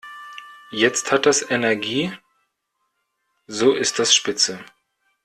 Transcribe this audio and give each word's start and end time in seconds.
Jetzt 0.71 1.11
hat 1.11 1.27
das 1.27 1.43
Energie, 1.47 2.11
so 3.45 3.73
ist 3.75 3.99
das 3.99 4.15
spitze. 4.15 4.59